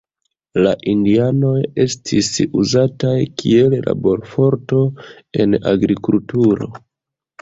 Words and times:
La 0.67 0.69
indianoj 0.93 1.59
estis 1.83 2.29
uzataj 2.63 3.13
kiel 3.43 3.77
laborforto 3.91 4.81
en 5.45 5.59
agrikulturo. 5.77 6.71